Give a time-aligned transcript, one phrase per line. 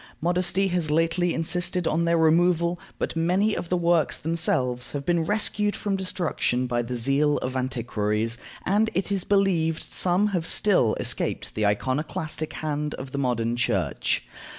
[0.19, 5.25] Modesty has lately insisted on their removal, but many of the works themselves have been
[5.25, 10.95] rescued from destruction by the zeal of antiquaries, and it is believed some have still
[10.99, 14.23] escaped the iconoclastic hand of the modern Church.